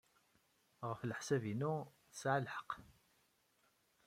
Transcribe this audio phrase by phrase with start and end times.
[0.87, 1.75] Ɣef leḥsab-inu,
[2.11, 2.71] tesɛa lḥeqq.